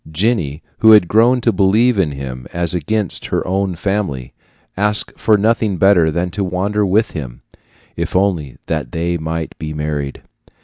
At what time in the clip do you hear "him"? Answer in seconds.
2.13-2.47, 7.11-7.43